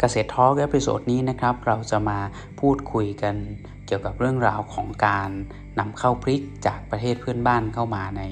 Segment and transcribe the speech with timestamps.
[0.00, 2.18] เกษตร Talk episode นี้นะครับ เราจะมา
[2.60, 3.34] พูดคุยกัน
[3.86, 5.30] เกี่ยวกับเรื่องราวของการ
[5.78, 8.22] นำเข้าพริกจากประเทศเพื่อนบ้านเข้ามาใน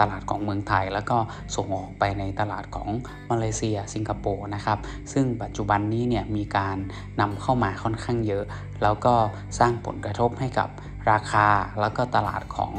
[0.00, 1.18] ตลาดของเมืองไทย แล้วก็
[1.56, 2.88] ส่งออกไปในตลาดของ
[3.30, 4.78] มาเลเซีย สิงคโปร์นะครับ
[5.12, 6.76] ซึ่งปัจจุบันนี้เนี่ยมีการ
[7.20, 8.44] นำเข้ามาค่อนข้างเยอะ
[8.82, 9.14] แล้วก็
[9.58, 10.68] สร้างผลกระทบให้กับ
[11.10, 11.48] ราคา
[11.80, 12.72] แล้วก็ตลาดของ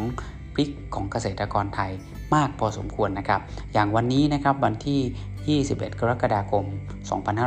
[0.53, 1.91] พริกของเกษตรกรไทย
[2.35, 3.41] มากพอสมควรนะครับ
[3.73, 4.99] อย่างวันนี้นะครับวันที่
[5.49, 6.65] 21 กรกฎาคม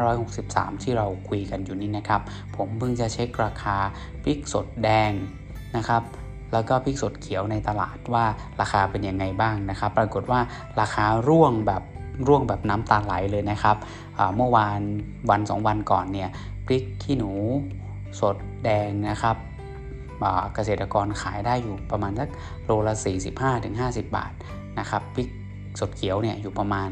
[0.01, 2.21] 2563 ที่เราคุยกันอยู่นี้นะครับ
[2.57, 3.77] ผมเพิ่งจะเช็คราคา
[4.25, 5.13] พริกสดแดง
[5.77, 6.03] นะครับ
[6.53, 8.25] แล้วก็พริกสดเขียวในตลาดว่า
[8.61, 10.41] ราคาเป็นยังไงบ้างนะครับ ปรากฏว่า
[10.81, 11.83] ราคาร่วงแบบ
[12.27, 13.77] ร่วงแบบน้ำตาไหลเลยนะครับ
[14.37, 14.81] เมื่อวาน
[15.31, 16.31] วัน 2 วันก่อนเนี่ย
[16.67, 17.33] พริกขี้หนู
[18.21, 19.37] สดแดงนะครับ
[20.55, 22.29] เกษตรกรขายได้อยู่ประมาณสัก
[22.65, 22.95] โลละ
[23.55, 24.33] 45-50 บาท
[24.79, 25.29] นะครับพริก
[25.81, 26.91] สดเขียวเนี่ยอยู่ประมาณ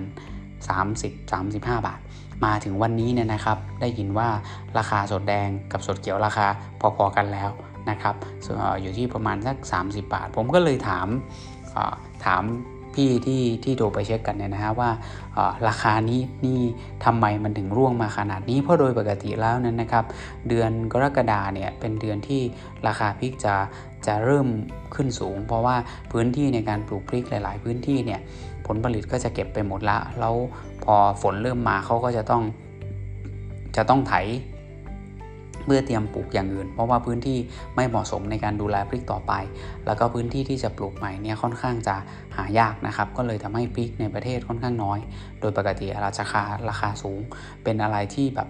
[1.07, 2.01] 30-35 บาท
[2.45, 4.29] มาถึงวันนี้เนี่ยนะครับ ได้ยินว่า
[4.79, 6.47] ราคาสดแดงกับสดเขียวราคา
[6.97, 7.51] พอๆกันแล้ว
[7.91, 8.15] นะครับ
[8.81, 11.07] อยู่ที่ประมาณสัก 30 บาท ผมก็เลยถาม
[12.25, 12.43] ถาม
[12.95, 14.91] พี่ที่ที่โทรไปเช็คกันเนี่ยนะฮะว่า
[15.69, 16.61] ราคานี้นี่
[17.05, 20.05] ทำไมมันถึงร่วงมาขนาดนี้ เพราะโดยปกติแล้วนั้นนะครับ
[20.49, 22.43] เดือนกรกฎาเนี่ยเป็นเดือนที่
[22.87, 23.55] ราคาพริกจะ
[24.07, 24.49] จะเริ่ม
[24.95, 25.77] ขึ้นสูง เพราะว่า
[26.13, 28.21] พื้นที่ในการปลูกพริกหลาย ๆ พื้นที่เนี่ย
[28.75, 30.35] ลผลิตก็จะเก็บไปหมดละ แล้ว
[30.85, 32.43] พอฝนเริ่มมาเขาก็จะต้อง
[33.77, 34.15] จะต้องไถ
[35.67, 37.39] เพื่อเตรียมปลูกอย่างอื่น เพราะว่าพื้นที่
[37.77, 39.33] ไม่เหมาะสมในการดูแลพริกต่อไป
[39.87, 41.97] แล้วก็พื้นที่ที่จะปลูกใหม่เนี่ยค่อนข้างจะ
[42.37, 44.99] หายากนะครับ ก็เลยทำให้พริกในประเทศค่อนข้างน้อย
[45.41, 47.21] โดยปกติราคาราคาสูง
[47.65, 48.49] เป็นอะไรที่แบบ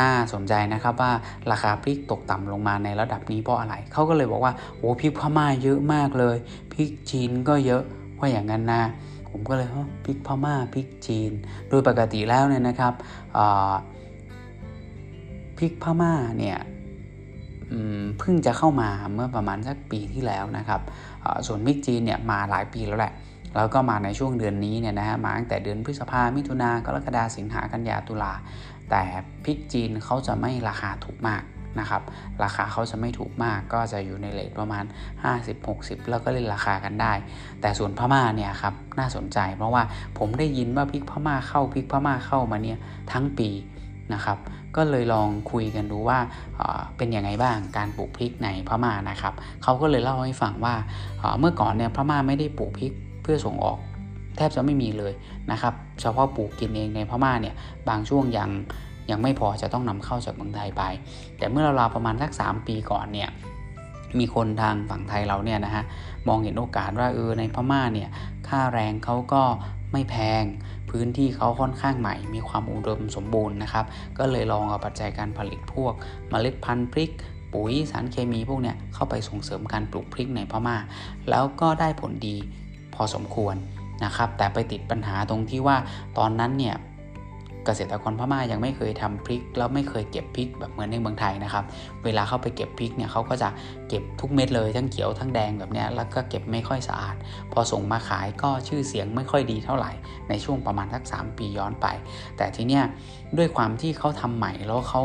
[0.00, 1.12] น่าสนใจนะครับว่า
[1.50, 6.36] ราคาพริกตกต่ำลงมาในระดับนี้เพราะอะไร เขาก็เลยบอกว่าโอ้พริกพม่าเยอะมากเลย
[6.72, 7.82] พริกจีนก็เยอะ
[8.24, 8.82] ว่าอย่างนั้นนะ
[9.30, 11.32] ผมก็เลยว่าพริกพม่าพริกจีน
[11.68, 12.94] โดยปกติแล้วเนี่ยนะครับ
[15.58, 16.58] พริกพม่าเนี่ย
[18.18, 20.80] เพิ่งจะเข้ามาเมื่อประมาณสักปีที่แล้วนะครับ
[21.46, 23.12] ส่วนพริกจีนเนี่ยมาหลายปีแล้วแหละ
[23.56, 28.32] แล้วก็มาในช่วงเดือนนี้เนี่ยนะฮะมาตั้งแต่เดือนพฤษภามิถุนากรกฎาสิงหากันยาตุลา
[28.90, 29.02] แต่
[29.44, 31.42] พริกจีนเขาจะไม่ราคาถูกมาก
[31.80, 32.02] นะครับ
[32.42, 34.84] ราคาเขาจะไม่ถูกมากก็จะอยู่ในเลทประมาณ
[35.46, 37.12] 50-60 แล้วก็เล่นราคากันได้
[37.60, 39.82] แต่ส่วนพม่าเนี่ยครับน่าสนใจ เพราะว่า
[40.18, 42.78] ผมได้ยินว่าพริกพม่าเข้าพริกพม่าเข้ามาเนี่ย
[43.12, 43.48] ทั้งปี
[44.14, 44.38] นะครับ
[44.76, 46.18] ก็เลยลองคุยกันดูว่า
[46.96, 50.74] เป็นยังไงบ้างการปลูกพริกในพม่านะครับเขาก็เลยเล่าให้ฟังว่า
[51.38, 52.92] เมื่อก่อนเนี่ยพม่าไม่ได้ปลูกพริก
[53.22, 53.78] เพื่อส่งออก
[54.36, 55.12] แทบจะไม่มีเลย
[55.50, 57.54] นะครับ เฉพาะปลูกกินเองในพม่าเนี่ย
[57.88, 58.50] บางช่วงยัง
[59.10, 60.82] ยังไม่พอจะต้องนำเข้าจากเมืองไทยไป
[61.38, 63.30] แต่เมื่อเราๆประมาณสัก 3 ปีก่อนเนี่ย
[64.18, 65.84] มีคนทางฝั่งไทยเราเนี่ยนะฮะ
[66.28, 68.08] มองเห็นโอกาสว่าเออในพม่าเนี่ย
[68.48, 69.42] ค่าแรงเขาก็
[69.92, 70.44] ไม่แพง
[70.90, 73.84] พื้นที่เขาค่อนข้างใหม่ มีความอุดมสมบูรณ์นะครับ
[74.18, 75.94] ก็เลยลองเอาปัจจัยการผลิตพวก
[76.32, 77.10] มเมล็ดพันธุ์พริก
[77.52, 80.76] ปุ๋ยสารเคมีพวกเนี้ยเข้าไปส่งเสริมการปลูกพริกในพม่า
[81.30, 82.36] แล้วก็ได้ผลดี
[82.94, 83.56] พอสมควร
[84.04, 85.76] นะครับ แต่ไปติดปัญหาตรงที่ว่า
[86.18, 86.76] ตอนนั้นเนี่ย
[87.66, 91.64] เกษตรกรพม่ายังไม่เคยทำพริกแล้วไม่เคยเก็บพริกแบบเหมือนในเมืองไทยนะครับ
[92.04, 93.48] เวลาเข้าไปเก็บพริกเนี่ยเขาก็จะ
[93.88, 97.16] เก็บทุกเม็ดเลยทั้งเขียวทั้งแดงแบบนี้แล้วก็เก็บไม่ค่อยสะอาด
[97.52, 99.90] พอส่งมาขายก็ชื่อเสียงไม่ค่อยดีเท่าไหร่
[100.28, 101.86] ในช่วงประมาณสัก 3 ปีย้อนไป
[102.36, 102.84] แต่ทีเนี้ย
[103.38, 105.02] ด้วยความที่เขาทำใหม่แล้วเขา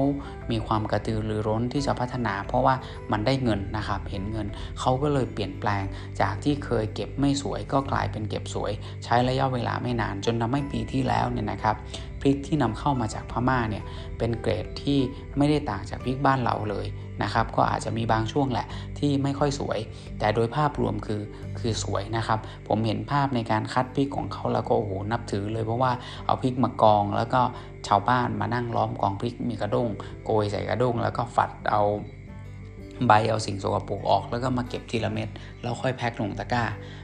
[0.51, 2.75] มีความกระตือรือร้นที่จะพัฒนา เพราะว่า
[3.11, 4.47] มันได้เงินนะครับเห็นเงิน
[4.79, 5.83] เขาก็เลยเปลี่ยนแปลง
[6.21, 8.71] จากที่เคยเก็บไม่สวยก็กลายเป็นเก็บสวย
[9.03, 11.75] ใช้ระยะเวลาไม่นานจนทาให้ปีที่แล้วเนี่ยนะครับ
[12.21, 13.83] พริกที่นำเข้ามาจากพม่าเนี่ย
[14.17, 14.99] เป็นเกรดที่
[15.37, 16.87] ไม่ได้ต่างจากพริกบ้านเราเลย
[17.23, 18.67] นะครับ ก็อาจจะมีบางช่วงแหละ
[18.99, 19.79] ที่ไม่ค่อยสวย
[20.19, 21.21] แต่โดยภาพรวมคือ
[21.59, 25.91] คือสวยนะครับ ผมเห็นภาพในการคัดพริกของเขาแล้วก็โอ้โหนับถือเลยเพราะว่า
[26.25, 27.41] เอาพริกมากองแล้วก็
[27.87, 29.89] ชาวบ้านมานั่งล้อมกองพริกมีกระด้ง
[30.25, 31.83] โกยใส่กระด้งแล้วก็ฝัดเอา
[33.07, 35.29] ใบเอาสิ่งสกปรกออกแล้วก็มาเก็บทีละเม็ด
[35.61, 36.63] แล้วค่อยแพ็คลงตะกร้า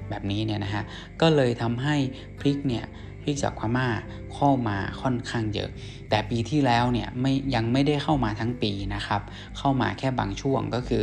[0.09, 0.83] แบบนี้เนี่ยนะฮะ
[1.21, 1.95] ก็เลยทำให้
[2.39, 2.85] พริกเนี่ย
[3.25, 3.87] พริกจากพม่า
[4.33, 5.69] เข้ามาค่อนข้างเยอะ
[6.09, 9.21] แต่ปีที่แล้วเนี่ยไม่ยังไม่ได้เข้ามาทั้งปีนะครับ
[9.57, 11.01] เข้ามาแค่บางช่วงก็คือ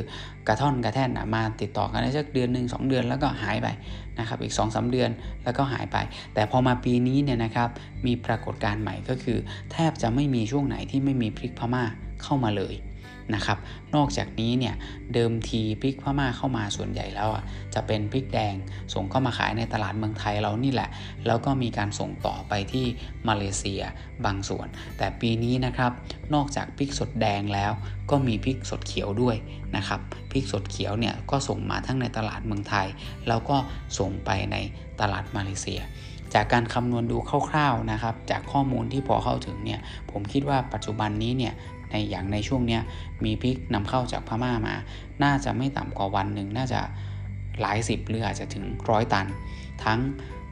[0.49, 3.69] กระท่อนกระแท่นมาติดต่อกันได้สักเดือนหนึ่งสองเดือนแล้วก็หายไป
[4.19, 5.11] นะครับอีก2อสเดือน
[5.45, 5.97] แล้วก็หายไป
[6.35, 7.69] แต่พอมาปีนี้เนี่ยนะครับ
[8.07, 9.39] มีปรากฏการณ์ใหม่ก็คือ
[9.73, 11.85] แทบจะไม่มีช่วงไหนที่ไม่มีพริกพม่า
[12.23, 12.75] เข้ามาเลย
[13.35, 13.59] นะครับ
[13.95, 14.75] นอกจากนี้เนี่ย
[15.15, 18.55] เดิมทีพริกพม่าเข้ามาส่วนใหญ่แล้วอะจะเป็นพริกแดง
[18.95, 20.89] ส่งเข้ามาขายในตลาดเมืองไทยเรานี่แหละ
[21.27, 22.87] แล้วก็มีการส่งต่อไปที่
[23.29, 23.83] มาเลเซีย
[24.25, 24.67] บางส่วน
[24.99, 25.93] แต่ปีนี้นะครับ
[26.35, 27.73] นอกจากพริกสดแดงแล้ว
[28.11, 29.37] ก็มีพริกสดเขียวด้วย
[29.77, 32.87] นะครับพริกสดเขียวเนี่ยก็ส่งมาทั้งในตลาดเมืองไทย
[33.29, 33.57] แล้วก็
[33.99, 34.57] ส่งไปใน
[35.01, 35.83] ตลาดมาเลเซีย
[36.35, 37.17] จากการคำนวณดู
[37.51, 39.81] คร่าวๆนะครับ จากข้อมูลที่พอเข้าถึงเนี่ย
[40.11, 41.55] ผมคิดว่าปัจจุบันนี้เนี่ย
[41.93, 42.79] ในอย่างในช่วงนี้
[43.25, 44.75] มีพริกนำเข้าจากพม่ามา
[45.23, 46.81] น่าจะไม่ต่ำกว่าวันหนึ่งน่าจะ
[47.61, 49.27] หลายสิบหรืออาจจะถึงร้อยตัน
[49.85, 49.99] ทั้ง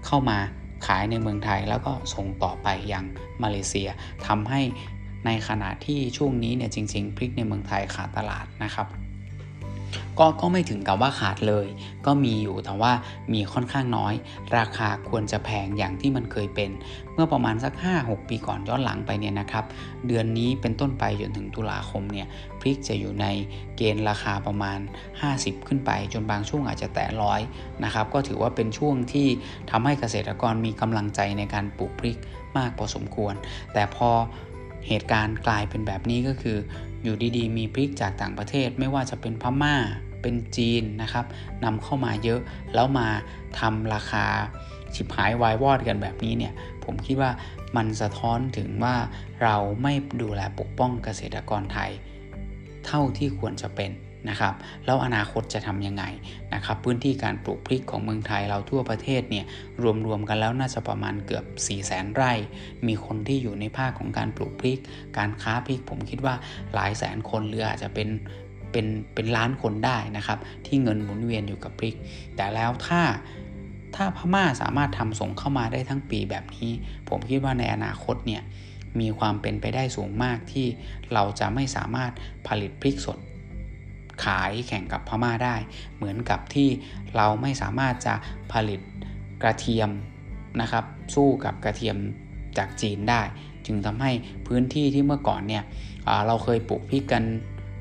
[0.07, 0.39] เข้ามา
[0.87, 3.05] ขายในเมืองไทยแล้วก็ส่งต่อไปยัง
[3.43, 3.89] มาเลเซีย
[4.27, 4.61] ทำให้
[5.27, 8.87] ในขณะที่ช่วงนี้เนี่ยจริง ๆ พริกในเมืองไทยขาดตลาดนะครับ
[10.23, 11.67] ก็ก็ไม่ถึงกับว่าขาดเลย
[12.07, 12.93] ก็มีอยู่แต่ว่า
[13.33, 14.15] มีค่อนข้างน้อย
[14.57, 16.71] ราคาควรจะแพงอย่างที่มันเคยเป็น
[17.15, 19.65] เมื่อประมาณสัก 5-6 ปีก่อนย้อนหลังไปเนี่ยนะครับ
[20.07, 22.27] เดือนนี้เป็นต้นไปจนถึงตุลาคมเนี่ย
[22.61, 23.27] พริกจะอยู่ใน
[23.77, 24.79] เกณฑ์ราคาประมาณ
[25.23, 27.41] 50 ขึ้นไป จนบางช่วงอาจจะแตะร้อย
[27.85, 29.29] นะครับก็ถือว่าเป็นช่วงที่
[29.71, 32.19] ทำให้เกษตรกรมีกำลังใจในการปลูกพริก
[32.57, 33.35] มากพอสมควร
[33.73, 34.11] แต่พอ
[34.89, 36.59] เหตุการณ์กลายเป็นแบบนี้ก็คือ
[37.03, 39.77] อยู่ดีๆ มีพริกจากต่างประเทศไม่ว่าจะเป็นพม่า
[40.23, 41.27] เป็นจีนนะครับ
[41.65, 42.41] นำเข้ามาเยอะ
[42.75, 43.09] แล้วมา
[43.59, 44.27] ทำราคา
[44.95, 46.53] ฉิบหายวายวอดกันแบบนี้เนี่ย
[46.85, 47.31] ผมคิดว่า
[47.77, 48.97] มันสะท้อนถึงว่า
[49.43, 51.91] เราไม่ดูแลปกป้องเกษตรกรไทย
[52.87, 53.93] เท่าที่ควรจะเป็น
[54.29, 56.05] นะครับแล้วอนาคตจะทำยังไง
[56.55, 59.47] นะครับพื้นที่การปลูกพริกของเมืองไทยเราทั่วประเทศเนี่ย
[60.07, 62.33] รวมๆกันแล้วน่าจะประมาณเกือบ 4 0 0แสนไร่
[62.87, 64.79] มีคนที่อยู่ในภาคของการปลูกพริก
[65.19, 66.35] การค้าพริกผมคิดว่า
[66.75, 68.09] หลายแสนคนหรืออาจจะเป็น
[68.73, 71.95] เป็นเป็นล้านคนได้นะครับ ที่เงินหมุนเวียนอยู่กับพริก
[72.37, 73.03] แต่แล้วถ้า
[73.95, 76.71] ถ้าพม่าสามารถทำส่งเข้ามาได้ทั้งปีแบบนี้
[77.09, 78.43] ผมคิดว่าในอนาคตเนี่ย
[79.01, 80.67] มีความเป็นไปได้สูงมากที่
[81.13, 82.13] เราจะไม่สามารถ
[82.49, 83.19] ผลิตพริกสด
[84.25, 85.57] ขายแข่งกับพม่าได้
[85.97, 86.69] เหมือนกับที่
[87.17, 88.15] เราไม่สามารถจะ
[88.53, 88.81] ผลิต
[89.43, 89.91] กระเทียม
[90.61, 90.85] นะครับ
[91.15, 91.97] สู้กับกระเทียม
[92.59, 93.23] จากจีนได้
[93.67, 94.13] จึงทำให้
[94.47, 95.65] พื้นที่ที่เมื่อก่อนเนี่ย
[96.27, 97.23] เราเคยปลูกพริกกัน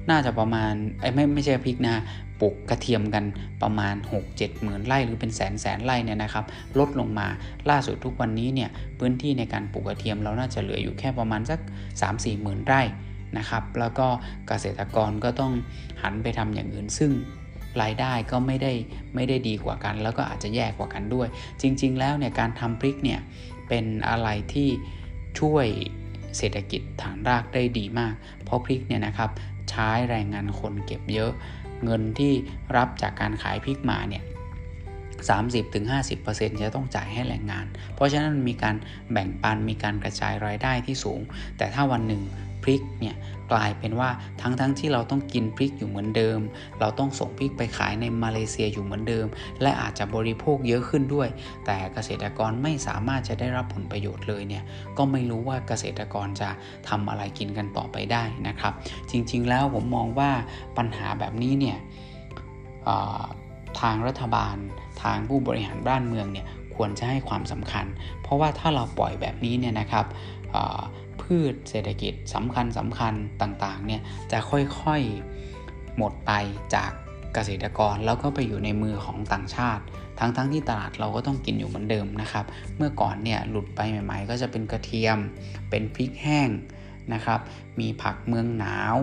[0.09, 1.95] น่าจะประมาณไอ้ไม่ไม่ใช่พริกนะ
[2.41, 3.23] ปลูกกระเทียมกัน
[3.61, 3.95] ประมาณ
[4.27, 6.45] 6-7หมื่นไร่หรือเป็นแสนแสนไร่เนี่ยนะครับ
[6.79, 7.27] ลดลงมา
[7.69, 8.69] ล่าสุดทุกวันนี้เนี่ย
[8.99, 11.59] พื้นที่ในการปลูกกระเทียมเราน่าจะเหลืออยู่แค่ประมาณสัก
[12.01, 12.81] 3-4หมื่นไร่
[13.37, 14.07] นะครับ แล้วก็
[14.47, 15.53] เกษตรกรก็ต้อง
[16.01, 17.11] หันไปทำอย่างอื่นซึ่ง
[17.81, 18.73] รายได้ก็ไม่ได้
[19.15, 21.27] ไม่ได้ดีกว่ากัน แล้วก็อาจจะแย่กว่ากันด้วย
[21.61, 23.19] จริง ๆ แล้วเนี่ยการทำพริกเนี่ย
[23.67, 24.69] เป็นอะไรที่
[25.39, 25.67] ช่วย
[26.37, 28.13] เศรษฐกิจฐานรากได้ดีมาก
[28.43, 29.29] เพราะพริกเนี่ยนะครับ
[29.69, 31.31] ใช้แรงงานคนเก็บเยอะ
[31.83, 32.33] เงินที่
[32.75, 34.23] รับจากการขายพริกมาเนี่ย
[35.89, 38.75] 30-50%จะต้องจ่ายให้แรงงาน เพราะฉะนั้นมีการ
[39.11, 41.21] แบ่งปันมีการกระจายรายได้ที่สูง
[41.57, 42.23] แต่ถ้าวันหนึ่ง
[42.63, 43.15] พริกเนี่ย
[43.51, 44.09] กลายเป็นว่า
[44.41, 46.39] ทั้งๆทที่เราต้องกินพริกอยู่เหมือนเดิม
[46.79, 49.27] เราต้องส่งพริกไปขายในมาเลเซียอยู่เหมือนเดิม
[49.61, 51.29] และอาจจะบริโภคเยอะขึ้นด้วย
[51.65, 54.63] แต่เกษตรกรไม่สามารถจะได้รับผลประโยชน์เลยเนี่ย
[54.97, 56.49] ก็ไม่รู้ว่าเกษตรกรจะ
[56.89, 58.73] ทำอะไรกินกันต่อไปได้นะครับ
[59.11, 60.31] จริงๆแล้วผมมองว่า
[60.77, 61.77] ปัญหาแบบนี้เนี่ย
[63.81, 64.55] ทางรัฐบาล
[65.01, 67.85] ทางผู้บริหารบ้านเมืองเนี่ยควรจะให้ความสำคัญ
[68.21, 70.05] เพราะว่าถ้าเราปล่อยแบบนี้เนี่ยนะครับ
[71.21, 74.01] พืชเศรษฐกิจสำคัญสำคัญต่างๆเนี่ย
[74.31, 76.31] จะค่อยๆหมดไป
[76.75, 76.91] จาก
[77.33, 79.83] เกษตรกรแล้วก็ไปอยู่ในมือของต่างชาติ
[80.19, 82.45] ทั้งๆทที่ตลาดเราก็ต้องกินอยู่เหมือนเดิมนะครับ
[82.77, 85.17] เมื่อก่อนเนี่ยหลุดไปใหม่ ๆ ก็จะเป็นกระเทียม
[85.69, 86.49] เป็นพริกแห้ง
[87.13, 87.39] นะครับ
[87.79, 88.95] มีผักเมืองหนาว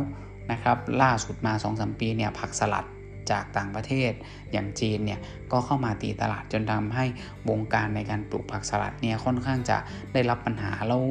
[0.53, 2.85] นะครับ ล่าสุดมา 2-3 ปีเนี่ยผักสลัด
[3.31, 4.13] จากต่างประเทศ
[4.53, 5.21] อย่างจีนเนี่ย
[5.53, 7.05] ก็เข้ามาตีตลาดจนทำให้
[7.51, 9.79] วงการในการปลูกผักสลัดเนี่ยค่อนข้างจะ
[10.13, 11.03] ได้รับปัญหาแล้ว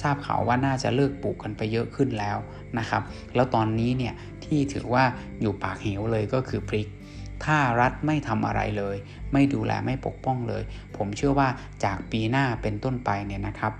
[0.00, 2.38] ทราบข่าวว่าน่าจะเลิกปลูกกันไปเยอะขึ้นแล้ว
[2.78, 3.02] นะครับ
[3.34, 5.04] แล้วตอนนี้เนี่ยที่ถือว่า
[5.40, 6.88] อยู่ปากเหวเลยก็คือพริก
[7.44, 8.96] ถ้ารัฐไม่ทำอะไรเลย
[9.32, 10.62] ไม่ดูแลไม่ปกป้องเลย
[10.96, 11.48] ผมเชื่อว่า
[11.84, 13.72] จากปีหน้าเป็นต้นไปเนี่ยนะครับ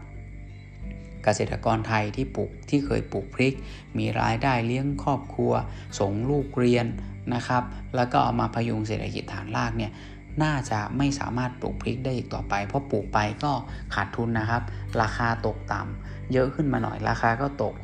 [1.25, 3.54] เกษตรกรไทยที่ปลูกที่เคยปลูกพริก
[3.99, 5.52] มีรายได้เลี้ยงครอบครัว
[5.99, 6.87] ส่งลูกเรียน
[7.35, 7.62] นะครับ
[7.97, 9.93] แล้วก็เอามาพยุงเศรษฐกิจฐานรากเนี่ย
[10.43, 13.53] น่าจะไม่สามารถปลูกพริกได้อีกต่อไป เพราะปลูกไปก็
[13.95, 14.62] ขาดทุนนะครับ
[15.00, 17.75] ราคาตกต่ำเยอะขึ้นมาหน่อยราคาก็ตก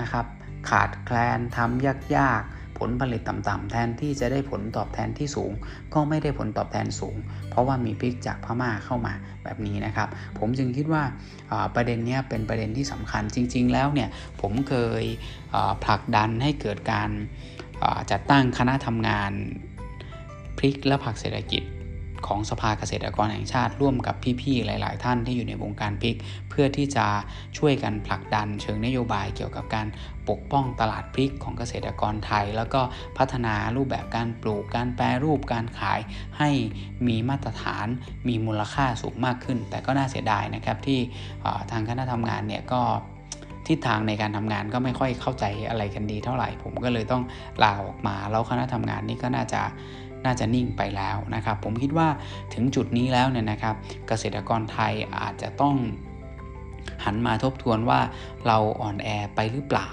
[0.00, 0.26] นะครับ
[0.70, 5.52] ขาดแคลนทำยากๆ ผลผลิตต่ำๆแทนที่จะได้ผลตอบแทนที่สูง
[5.94, 7.16] ก็ไม่ได้ผลตอบแทนสูง
[7.50, 9.14] เพราะว่ามีพริกจากพม่าเข้ามา
[9.44, 11.02] แบบนี้นะครับ ผมจึงคิดว่า
[11.74, 14.08] ประเด็นนี้เป็นประเด็นที่สำคัญจริง ๆ แล้วเนี่ย
[14.40, 15.04] ผมเคย
[15.84, 17.10] ผลักดันให้เกิดการ
[18.10, 19.32] จัดตั้งคณะทำงาน
[20.58, 21.64] พริกและผักเศรษฐกิจ
[22.26, 26.16] ของสภาเกษตรกรแห่งชาติร่วมกับพี่ๆ หลาย ๆ ท่านที่อยู่ในวงการพริก
[26.48, 27.06] เพื่อที่จะ
[27.58, 29.86] ช่วยกันผลักดันเชิงนโยบายเกี่ยวกับการ
[30.28, 32.80] ปกป้องตลาดพริกของเกษตรกรไทย แล้วก็
[33.18, 36.00] พัฒนารูปแบบการปลูกการแปรรูปการขาย
[36.38, 36.50] ให้
[37.06, 37.86] มีมาตรฐาน
[38.28, 41.00] มีมูลค่าสูงมากขึ้น แต่ก็น่าเสียดายนะครับที่
[41.70, 42.82] ทางคณะทำงานเนี่ยก็
[43.68, 47.22] ทิศทางในการทำงานก็ไม่ค่อยเข้าใจอะไรกันดีเท่าไหร่ ผมก็เลยต้อง
[47.62, 49.62] ลาออกมา แล้วคณะทำงานนี้ก็น่าจะ
[50.24, 52.08] น่าจะนิ่งไปแล้วนะครับ ผมคิดว่า
[52.54, 53.74] ถึงจุดนี้แล้วเนี่ยนะครับ
[54.08, 55.76] เกษตรกรไทยอาจจะต้อง
[57.04, 58.00] หันมาทบทวนว่า
[58.46, 59.90] เราอ่อนแอไปหรือเปล่า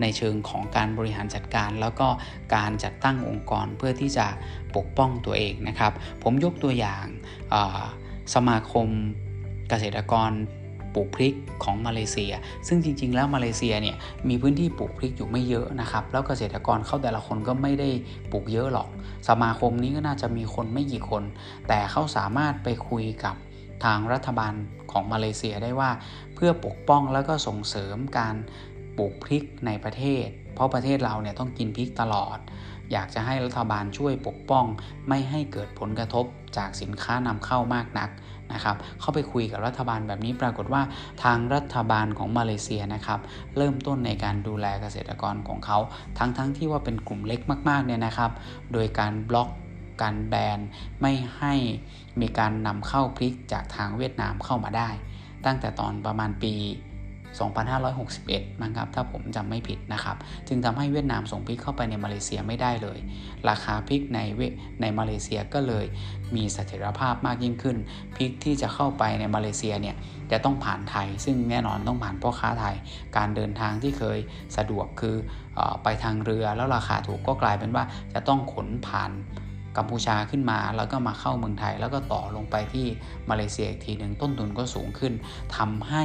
[0.00, 2.08] ในเชิงของการบริหารจัดการ แล้วก็
[2.54, 4.26] การจัดตั้งองค์กรเพื่อที่จะ
[4.76, 7.04] ปกป้องตัวเองนะครับ ผมยกตัวอย่าง
[8.34, 8.88] สมาคม
[9.68, 10.30] เกษตรกร
[10.98, 12.32] ลูกพริกของมาเลเซีย
[12.68, 13.96] ซึ่งจริง ๆ แล้วมาเลเซียเนี่ย
[14.28, 17.88] มีพื้นที่ปลูกพริกอยู่ไม่เยอะนะครับแล้วเกษตรกรเขาแต่ละคนก็ไม่ได้
[18.30, 18.88] ปลูกเยอะหรอก
[19.28, 21.22] สมาคมนี้ก็น่าจะมีคนไม่กี่คน
[21.68, 23.34] แต่เขาสามารถไปคุยกับ
[23.84, 24.52] ทางรัฐบาล
[24.92, 25.90] ของมาเลเซียได้ว่า
[26.34, 28.34] เพื่อปกป้องแล้วก็ส่งเสริมการ
[28.98, 32.38] ปลูกพริกในประเทศ เพราะประเทศเราเนี่ยต้องกินพริกตลอด
[32.92, 34.64] อยากจะให้รัฐบาลช่วยปกป้อง
[35.08, 36.24] ไม่ให้เกิดผลกระทบ
[36.56, 38.10] จากสินค้านำเข้ามากนัก
[38.52, 40.82] นะครับ เข้าไปคุยกับรัฐบาลแบบนี้ปรากฏว่า
[41.24, 43.20] ทางรัฐบาลของมาเลเซียนะครับ
[43.56, 45.78] เริ่มต้นในการดูแลเกษตรกรของเขา
[46.18, 48.30] ทั้งๆทที่ว่าเป็นกลุ่มเล็กมากๆเนี่ยนะครับ
[48.72, 49.48] โดยการบล็อก
[50.02, 50.58] การแบน
[51.00, 51.54] ไม่ให้
[52.20, 54.90] มีการนำเข้าพริกจากทางเวียดนามเข้ามาได้
[55.44, 56.54] ตั้งแต่ตอนประมาณปี
[57.44, 60.16] 2561มั้งครับ ถ้าผมจำไม่ผิดนะครับ
[60.48, 62.98] จึงทำให้เวียดนามส่งพริกเข้าไปในมาเลเซียไม่ได้เลย
[63.48, 64.40] ราคาพริกในเว
[64.80, 65.86] ในมาเลเซียก็เลย
[66.36, 67.76] มีเสถียรภาพมากยิ่งขึ้น
[68.16, 69.96] พริกที่จะเข้าไปในมาเลเซียเนี่ย
[70.32, 72.76] จะต้องผ่านไทย ซึ่งแน่นอนต้องผ่านพ่อค้าไทย
[73.16, 74.18] การเดินทางที่เคย
[74.56, 75.16] สะดวกคือ
[75.58, 79.12] อไปทางเรือแล้วราคาถูกก็กลายเป็นว่าจะต้องขนผ่าน
[79.76, 82.86] กัมพูชาขึ้นมาแล้วก็มาเข้าเมืองไทย แล้วก็ต่อลงไปที่
[83.30, 85.12] มาเลเซียอีกทีหนึ่งต้นทุนก็สูงขึ้น
[85.56, 86.04] ทำให้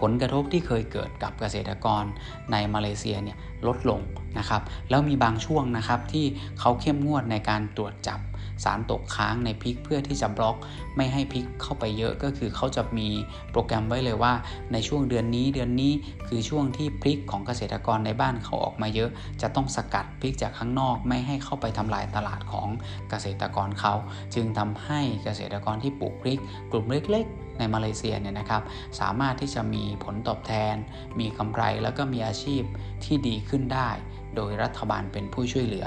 [0.00, 2.04] ผลกระทบที่เคยเกิดกับเกษตรกร
[2.52, 4.00] ในมาเลเซียเนี่ยลดลง
[4.38, 6.26] นะครับแล้วมีบางช่วงนะครับที่
[6.60, 8.20] เขาเข้มงวดในการตรวจจับ
[8.64, 10.56] สารตกค้างในพริกเพื่อที่จะบล็อก
[10.96, 13.08] ไม่ให้พริกเข้าไปเยอะก็คือเขาจะมี
[13.52, 14.32] โปรแกรมไว้เลยว่า
[14.72, 15.92] ในช่วงเดือนนี้เดือนนี้
[16.28, 19.10] คือช่วงที่พริกของเกษตรกรในบ้านเขาออกมาเยอะ
[19.42, 22.68] จะต้องสกัดพริกจากข้างนอก ไม่ให้เข้าไปทำลายตลาดของ
[23.10, 23.94] เกษตรกรเขา
[24.34, 26.38] จึงทำให้เกษตรกรที่ปลูกพริก
[26.72, 28.62] กลุ่มเล็กๆในมาเลเซียเนี่ยนะครับ
[29.00, 30.74] สามารถที่จะมีผลตอบแทน
[31.18, 32.62] มีกำไรแล้วก็มีอาชีพ
[33.04, 33.90] ที่ดีขึ้นได้
[34.36, 35.86] โดยรัฐบาลเป็นผู้ช่วยเหลือ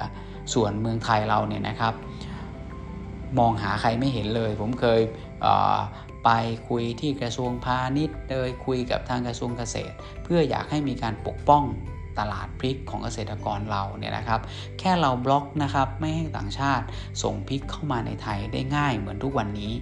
[0.53, 1.93] ส่วนเมืองไทยเราเนี่ยนะครับ
[3.39, 5.01] มองหาใครไม่เห็นเลย ผมเคย
[6.25, 6.29] ไป
[6.69, 11.63] คุยที่กระทรวงพาณิชย์เลยคุยกับทางกระทรวงเกษตร เพื่ออยากให้มีการปกป้อง
[12.19, 14.41] ตลาดพริกของเกษตรกรเราเนี่ยนะครับ
[14.79, 16.85] แค่เราบล็อกนะครับไม่ให้ต่างชาติ
[17.23, 19.73] ส่งพริกเข้ามาในไทยได้ง่ายเหมือนทุกวันนี้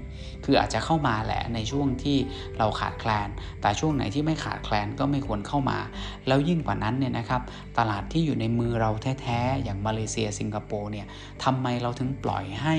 [0.46, 2.18] คืออาจจะเข้ามาแหละในช่วงที่
[2.58, 3.30] เราขาดแคลน
[3.62, 5.80] แต่ช่วงไหนที่ไม่ขาดแคลนก็ไม่ควรเข้ามา
[6.28, 7.42] แล้วยิ่งกว่านั้นเนี่ยนะครับ
[7.78, 11.08] ตลาดที่อยู่ในมือเราแท้ๆอย่างมาเลเซียสิงคโปร์เนี่ย
[11.44, 12.76] ทำไมเราถึงปล่อยให้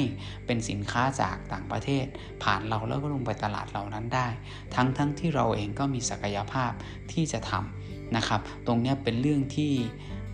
[0.47, 2.07] เป็นสินค้าจากต่างประเทศ
[2.43, 4.29] ผ่านเราแล้วก็ลงไปตลาดเหล่านั้นได้
[4.75, 6.73] ทั้งๆทที่เราเองก็มีศักยภาพ
[7.13, 7.82] ที่จะทำ
[8.17, 9.73] นะครับ ตรงนี้เป็นเรื่องที่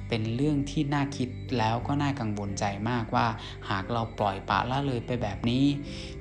[0.09, 3.27] เป็นเรื่องที่น่าคิดแล้วก็น่ากังวลใจมากว่า
[3.71, 5.65] หากเราปล่อยปละละเลยไปแบบนี้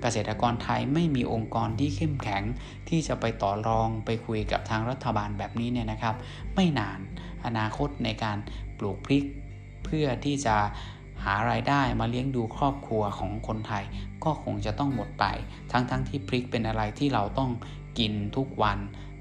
[0.01, 2.43] เกษตรกรไทยไม่มีองค์กรที่เข้มแข็ง
[2.89, 6.15] ที่จะไปต่อรองไปคุยกับทางรัฐบาลแบบนี้เนี่ยนะครับ
[6.55, 6.99] ไม่นาน
[7.45, 8.37] อนาคตในการ
[8.77, 9.23] ปลูกพริก
[9.85, 10.55] เพื่อที่จะ
[11.23, 13.83] หารายได้มาเลี้ยงดูครอบครัวของคนไทย
[14.23, 15.25] ก็คงจะต้องหมดไป
[15.71, 17.51] ทั้งๆทที่พริกเป็นอะไรที่เราต้อง
[17.99, 18.77] กินทุกวัน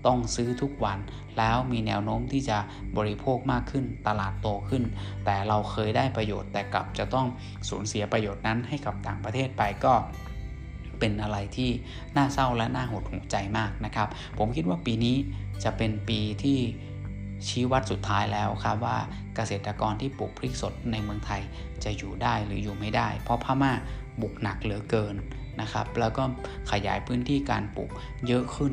[0.06, 0.98] ต้องซื้อทุกวัน
[1.38, 2.58] แล้วมีแนวโน้มที่จะ
[2.98, 4.82] บริโภคมากขึ้นตลาดโตขึ้น
[5.24, 7.26] แต่เราเคยได้ประโยชน์แต่กลับจะต้อง
[7.68, 9.94] สูญเสียประโยชน์นั้นให้กับต่างประเทศไปก็
[10.98, 11.70] เป็นอะไรที่
[12.16, 14.08] น่าเศร้าและน่าหดหูใจมากนะครับ
[14.38, 15.16] ผมคิดว่าปีนี้
[15.64, 16.58] จะเป็นปีที่
[17.48, 18.98] ชี้วัดสุดท้ายแล้วครับว่า
[19.36, 21.42] เกษตรกรที่ปลูกพริกสดในเมืองไทย
[21.84, 23.72] จะอยู่ได้หรืออยู่ไม่ได้ เพราะพม่า
[24.20, 25.14] บุกหนักเหลือเกิน
[25.60, 26.22] นะครับ แล้วก็
[26.70, 27.90] ขยายพื้นที่การปลูก
[28.26, 28.72] เยอะขึ้น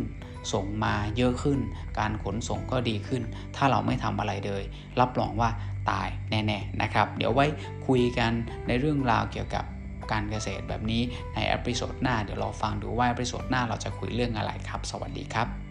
[0.53, 1.59] ส่งมาเยอะขึ้น
[1.99, 3.21] การขนส่งก็ดีขึ้น
[3.55, 4.63] ถ้าเราไม่ทำอะไรเลย
[4.99, 5.49] รับรองว่า
[5.89, 7.45] ตายแน่ๆนะครับ เดี๋ยวไว้
[7.87, 8.31] คุยกัน
[8.67, 9.65] ในเรื่องราวเกี่ยวกับ
[10.11, 11.01] การเกษตรแบบนี้
[11.35, 15.62] ใน episode หน้า เดี๋ยวเราฟังดูว่า episode หน้าเราจะคุยเรื่องอะไรครับ สวัสดีครับ